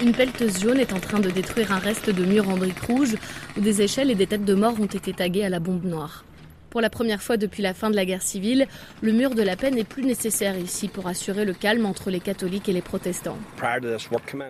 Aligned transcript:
Une 0.00 0.12
pelleteuse 0.12 0.60
jaune 0.60 0.78
est 0.78 0.92
en 0.92 1.00
train 1.00 1.20
de 1.20 1.30
détruire 1.30 1.72
un 1.72 1.78
reste 1.78 2.10
de 2.10 2.24
mur 2.24 2.48
en 2.50 2.56
briques 2.56 2.80
rouges 2.80 3.16
où 3.56 3.60
des 3.60 3.80
échelles 3.80 4.10
et 4.10 4.14
des 4.14 4.26
têtes 4.26 4.44
de 4.44 4.54
mort 4.54 4.78
ont 4.78 4.86
été 4.86 5.14
taguées 5.14 5.44
à 5.44 5.48
la 5.48 5.58
bombe 5.58 5.84
noire. 5.84 6.24
Pour 6.68 6.82
la 6.82 6.90
première 6.90 7.22
fois 7.22 7.38
depuis 7.38 7.62
la 7.62 7.72
fin 7.72 7.88
de 7.88 7.96
la 7.96 8.04
guerre 8.04 8.20
civile, 8.20 8.66
le 9.00 9.12
mur 9.12 9.34
de 9.34 9.40
la 9.42 9.56
paix 9.56 9.70
n'est 9.70 9.84
plus 9.84 10.02
nécessaire 10.02 10.58
ici 10.58 10.88
pour 10.88 11.06
assurer 11.06 11.46
le 11.46 11.54
calme 11.54 11.86
entre 11.86 12.10
les 12.10 12.20
catholiques 12.20 12.68
et 12.68 12.74
les 12.74 12.82
protestants. 12.82 13.38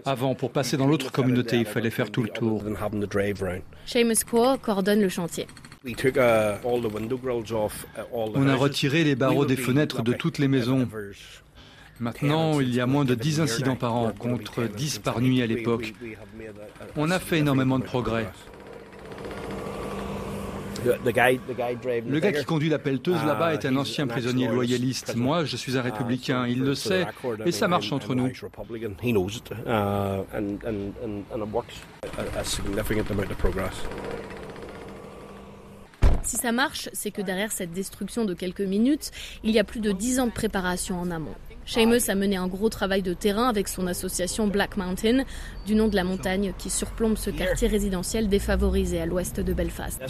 Avant, 0.04 0.34
pour 0.34 0.50
passer 0.50 0.76
dans 0.76 0.88
l'autre 0.88 1.12
communauté, 1.12 1.58
il 1.58 1.66
fallait 1.66 1.90
faire 1.90 2.10
tout 2.10 2.24
le 2.24 2.30
tour. 2.30 2.64
Seamus 3.86 4.24
Core 4.28 4.60
coordonne 4.60 5.00
le 5.00 5.08
chantier. 5.08 5.46
On 8.12 8.48
a 8.48 8.54
retiré 8.56 9.04
les 9.04 9.14
barreaux 9.14 9.46
des 9.46 9.56
fenêtres 9.56 10.02
de 10.02 10.12
toutes 10.12 10.38
les 10.38 10.48
maisons. 10.48 10.88
Maintenant, 12.00 12.60
il 12.60 12.74
y 12.74 12.80
a 12.80 12.86
moins 12.86 13.04
de 13.04 13.14
10 13.14 13.40
incidents 13.40 13.76
par 13.76 13.94
an 13.94 14.12
contre 14.18 14.64
10 14.64 14.98
par 14.98 15.20
nuit 15.20 15.42
à 15.42 15.46
l'époque. 15.46 15.94
On 16.96 17.10
a 17.10 17.18
fait 17.18 17.38
énormément 17.38 17.78
de 17.78 17.84
progrès. 17.84 18.26
Le 20.84 22.20
gars 22.20 22.32
qui 22.32 22.44
conduit 22.44 22.68
la 22.68 22.78
pelleteuse 22.78 23.24
là-bas 23.24 23.54
est 23.54 23.64
un 23.64 23.76
ancien 23.76 24.06
prisonnier 24.06 24.48
loyaliste. 24.48 25.16
Moi, 25.16 25.44
je 25.44 25.56
suis 25.56 25.76
un 25.76 25.82
républicain. 25.82 26.46
Il 26.46 26.62
le 26.62 26.74
sait 26.74 27.06
et 27.44 27.52
ça 27.52 27.68
marche 27.68 27.92
entre 27.92 28.14
nous. 28.14 28.30
Si 36.22 36.36
ça 36.36 36.50
marche, 36.50 36.88
c'est 36.92 37.10
que 37.12 37.22
derrière 37.22 37.52
cette 37.52 37.70
destruction 37.70 38.24
de 38.24 38.34
quelques 38.34 38.60
minutes, 38.60 39.12
il 39.44 39.52
y 39.52 39.58
a 39.60 39.64
plus 39.64 39.80
de 39.80 39.92
10 39.92 40.20
ans 40.20 40.26
de 40.26 40.32
préparation 40.32 41.00
en 41.00 41.10
amont. 41.10 41.34
Seamus 41.66 42.08
a 42.08 42.14
mené 42.14 42.36
un 42.36 42.46
gros 42.46 42.68
travail 42.68 43.02
de 43.02 43.12
terrain 43.12 43.48
avec 43.48 43.66
son 43.66 43.88
association 43.88 44.46
Black 44.46 44.76
Mountain, 44.76 45.24
du 45.66 45.74
nom 45.74 45.88
de 45.88 45.96
la 45.96 46.04
montagne 46.04 46.52
qui 46.56 46.70
surplombe 46.70 47.16
ce 47.16 47.30
quartier 47.30 47.66
résidentiel 47.66 48.28
défavorisé 48.28 49.00
à 49.00 49.06
l'ouest 49.06 49.40
de 49.40 49.52
Belfast. 49.52 50.00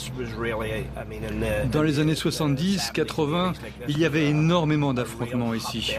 Dans 1.72 1.82
les 1.82 1.98
années 1.98 2.14
70-80, 2.14 3.54
il 3.88 3.98
y 3.98 4.04
avait 4.04 4.26
énormément 4.26 4.92
d'affrontements 4.92 5.54
ici. 5.54 5.96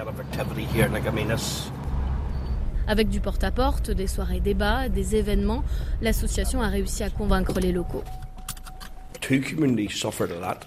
Avec 2.88 3.10
du 3.10 3.20
porte-à-porte, 3.20 3.90
des 3.90 4.08
soirées 4.08 4.40
débats, 4.40 4.90
des 4.90 5.16
événements, 5.16 5.64
l'association 6.02 6.62
a 6.62 6.68
réussi 6.68 7.04
à 7.04 7.10
convaincre 7.10 7.60
les 7.60 7.72
locaux. 7.72 8.04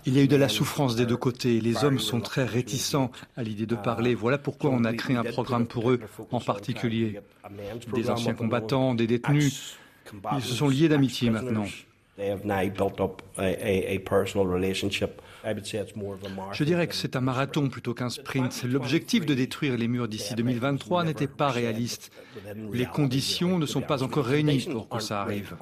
Il 0.07 0.15
y 0.15 0.21
a 0.21 0.23
eu 0.23 0.29
de 0.29 0.37
la 0.37 0.49
souffrance 0.49 0.97
des 0.97 1.07
deux 1.07 1.17
côtés. 1.17 1.61
Les 1.61 1.85
hommes 1.85 1.99
sont 1.99 2.21
très 2.21 2.45
réticents 2.45 3.11
à 3.37 3.43
l'idée 3.43 3.67
de 3.67 3.75
parler. 3.75 4.15
Voilà 4.15 4.39
pourquoi 4.39 4.71
on 4.71 4.85
a 4.85 4.93
créé 4.93 5.17
un 5.17 5.25
programme 5.25 5.67
pour 5.67 5.91
eux 5.91 6.01
en 6.31 6.41
particulier. 6.41 7.21
Des 7.95 8.11
anciens 8.11 8.35
combattants, 8.35 8.95
des 8.95 9.07
détenus. 9.07 9.77
Ils 10.37 10.43
se 10.43 10.55
sont 10.55 10.69
liés 10.69 10.89
d'amitié 10.89 11.31
maintenant. 11.31 11.67
Je 16.53 16.65
dirais 16.65 16.87
que 16.87 16.95
c'est 16.95 17.17
un 17.17 17.21
marathon 17.21 17.69
plutôt 17.69 17.95
qu'un 17.95 18.11
sprint. 18.11 18.65
L'objectif 18.65 19.25
de 19.25 19.35
détruire 19.35 19.77
les 19.79 19.89
murs 19.89 20.09
d'ici 20.09 20.35
2023 20.35 21.05
n'était 21.05 21.27
pas 21.27 21.49
réaliste. 21.49 22.13
Les 22.73 22.87
conditions 22.87 23.59
ne 23.59 23.67
sont 23.67 23.81
pas 23.81 24.03
encore 24.03 24.27
réunies 24.27 24.69
pour 24.71 24.89
que 24.89 25.01
ça 25.01 25.23
arrive. 25.23 25.57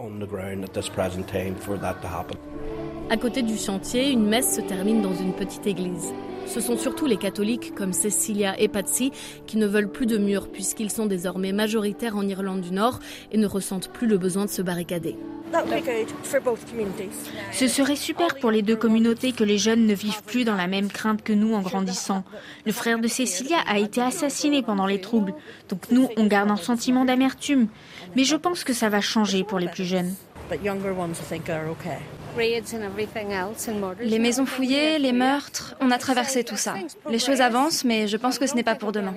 À 3.11 3.17
côté 3.17 3.41
du 3.41 3.57
chantier, 3.57 4.11
une 4.11 4.27
messe 4.27 4.57
se 4.57 4.61
termine 4.61 5.01
dans 5.01 5.15
une 5.15 5.33
petite 5.33 5.67
église. 5.67 6.13
Ce 6.47 6.61
sont 6.61 6.77
surtout 6.77 7.07
les 7.07 7.17
catholiques 7.17 7.75
comme 7.75 7.95
Cecilia 7.95 8.59
et 8.61 8.69
Patsy 8.69 9.13
qui 9.47 9.57
ne 9.57 9.67
veulent 9.67 9.91
plus 9.91 10.05
de 10.05 10.19
murs 10.19 10.49
puisqu'ils 10.49 10.91
sont 10.91 11.07
désormais 11.07 11.53
majoritaires 11.53 12.17
en 12.17 12.29
Irlande 12.29 12.61
du 12.61 12.71
Nord 12.71 13.01
et 13.33 13.39
ne 13.39 13.47
ressentent 13.47 13.89
plus 13.89 14.07
le 14.07 14.19
besoin 14.19 14.45
de 14.45 14.51
se 14.51 14.61
barricader. 14.61 15.17
Ce 17.53 17.67
serait 17.67 17.97
super 17.97 18.35
pour 18.37 18.51
les 18.51 18.61
deux 18.61 18.77
communautés 18.77 19.33
que 19.33 19.45
les 19.45 19.57
jeunes 19.57 19.87
ne 19.87 19.95
vivent 19.95 20.23
plus 20.25 20.45
dans 20.45 20.57
la 20.57 20.67
même 20.67 20.89
crainte 20.89 21.23
que 21.23 21.33
nous 21.33 21.55
en 21.55 21.63
grandissant. 21.63 22.25
Le 22.67 22.73
frère 22.73 22.99
de 22.99 23.09
Cecilia 23.09 23.57
a 23.67 23.79
été 23.79 24.03
assassiné 24.03 24.63
pendant 24.63 24.87
les 24.87 25.01
troubles, 25.01 25.33
donc 25.71 25.91
nous 25.91 26.09
on 26.19 26.27
garde 26.27 26.51
un 26.51 26.57
sentiment 26.57 27.07
d'amertume. 27.07 27.69
Mais 28.15 28.25
je 28.25 28.37
pense 28.37 28.65
que 28.65 28.75
ça 28.75 28.91
va 28.91 29.01
changer 29.01 29.45
pour 29.45 29.59
les 29.59 29.69
plus 29.69 29.85
jeunes. 29.85 30.15
Les 34.01 34.19
maisons 34.19 34.47
fouillées, 34.47 34.99
les 34.99 35.13
meurtres, 35.13 35.75
on 35.81 35.91
a 35.91 35.99
traversé 35.99 36.45
tout 36.45 36.57
ça. 36.57 36.75
Les 37.11 37.19
choses 37.19 37.41
avancent, 37.41 37.85
mais 37.85 38.07
je 38.07 38.17
pense 38.17 38.39
que 38.39 38.47
ce 38.47 38.55
n'est 38.55 38.63
pas 38.63 38.75
pour 38.75 38.93
demain. 38.93 39.15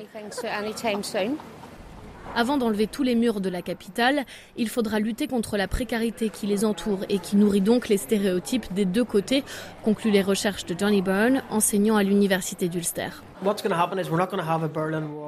Avant 2.36 2.58
d'enlever 2.58 2.88
tous 2.88 3.04
les 3.04 3.16
murs 3.16 3.42
de 3.42 3.50
la 3.50 3.62
capitale, 3.62 4.26
il 4.56 4.70
faudra 4.70 5.00
lutter 5.00 5.28
contre 5.28 5.58
la 5.58 5.68
précarité 5.68 6.30
qui 6.30 6.48
les 6.48 6.64
entoure 6.64 7.00
et 7.10 7.20
qui 7.20 7.36
nourrit 7.36 7.62
donc 7.62 7.90
les 7.90 7.98
stéréotypes 7.98 8.74
des 8.74 8.86
deux 8.86 9.04
côtés, 9.04 9.44
concluent 9.84 10.12
les 10.12 10.22
recherches 10.22 10.66
de 10.66 10.76
Johnny 10.78 11.02
Byrne, 11.02 11.44
enseignant 11.50 11.98
à 11.98 12.04
l'université 12.04 12.70
d'Ulster. 12.70 13.10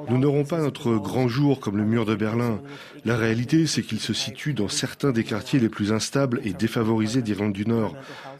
Nous 0.08 0.18
n'aurons 0.18 0.44
pas 0.44 0.58
notre 0.58 0.94
grand 0.96 1.26
jour 1.28 1.60
comme 1.60 1.76
le 1.76 1.84
mur 1.84 2.04
de 2.04 2.14
Berlin. 2.14 2.60
La 3.04 3.16
réalité, 3.16 3.66
c'est 3.66 3.82
qu'il 3.82 4.00
se 4.00 4.12
situe 4.12 4.54
dans 4.54 4.68
certains 4.68 5.10
des 5.10 5.24
quartiers 5.24 5.58
les 5.58 5.68
plus 5.68 5.92
instables 5.92 6.40
et 6.44 6.52
défavorisés 6.52 7.22
d'Irlande 7.22 7.52
du 7.52 7.66
Nord 7.66 7.94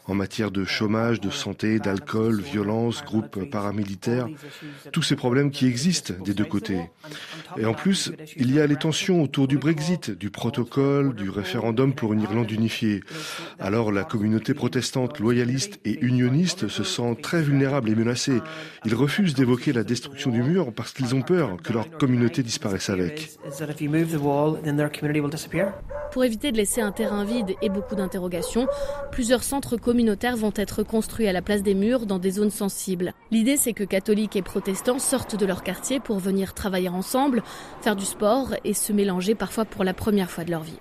en 0.06 0.14
matière 0.14 0.50
de 0.50 0.64
chômage, 0.64 1.20
de 1.20 1.30
santé, 1.30 1.78
d'alcool, 1.78 2.40
violence, 2.40 3.02
groupes 3.04 3.48
paramilitaires, 3.50 4.28
tous 4.92 5.02
ces 5.02 5.16
problèmes 5.16 5.50
qui 5.50 5.66
existent 5.66 6.14
des 6.22 6.34
deux 6.34 6.44
côtés. 6.44 6.90
Et 7.56 7.64
en 7.64 7.74
plus, 7.74 8.12
il 8.54 8.58
y 8.58 8.60
a 8.60 8.68
les 8.68 8.76
tensions 8.76 9.20
autour 9.20 9.48
du 9.48 9.58
Brexit, 9.58 10.12
du 10.12 10.30
protocole, 10.30 11.12
du 11.16 11.28
référendum 11.28 11.92
pour 11.92 12.12
une 12.12 12.20
Irlande 12.20 12.52
unifiée. 12.52 13.02
Alors 13.58 13.90
la 13.90 14.04
communauté 14.04 14.54
protestante, 14.54 15.18
loyaliste 15.18 15.80
et 15.84 15.98
unioniste 16.04 16.68
se 16.68 16.84
sent 16.84 17.16
très 17.20 17.42
vulnérable 17.42 17.90
et 17.90 17.96
menacée. 17.96 18.40
Ils 18.84 18.94
refusent 18.94 19.34
d'évoquer 19.34 19.72
la 19.72 19.82
destruction 19.82 20.30
du 20.30 20.40
mur 20.40 20.72
parce 20.72 20.92
qu'ils 20.92 21.16
ont 21.16 21.22
peur 21.22 21.56
que 21.64 21.72
leur 21.72 21.90
communauté 21.90 22.44
disparaisse 22.44 22.90
avec. 22.90 23.32
Pour 26.14 26.22
éviter 26.22 26.52
de 26.52 26.56
laisser 26.56 26.80
un 26.80 26.92
terrain 26.92 27.24
vide 27.24 27.56
et 27.60 27.68
beaucoup 27.68 27.96
d'interrogations, 27.96 28.68
plusieurs 29.10 29.42
centres 29.42 29.76
communautaires 29.76 30.36
vont 30.36 30.52
être 30.54 30.84
construits 30.84 31.26
à 31.26 31.32
la 31.32 31.42
place 31.42 31.64
des 31.64 31.74
murs 31.74 32.06
dans 32.06 32.20
des 32.20 32.30
zones 32.30 32.52
sensibles. 32.52 33.14
L'idée, 33.32 33.56
c'est 33.56 33.72
que 33.72 33.82
catholiques 33.82 34.36
et 34.36 34.42
protestants 34.42 35.00
sortent 35.00 35.34
de 35.34 35.44
leur 35.44 35.64
quartier 35.64 35.98
pour 35.98 36.20
venir 36.20 36.54
travailler 36.54 36.88
ensemble, 36.88 37.42
faire 37.80 37.96
du 37.96 38.04
sport 38.04 38.54
et 38.62 38.74
se 38.74 38.92
mélanger 38.92 39.34
parfois 39.34 39.64
pour 39.64 39.82
la 39.82 39.92
première 39.92 40.30
fois 40.30 40.44
de 40.44 40.52
leur 40.52 40.62
vie. 40.62 40.78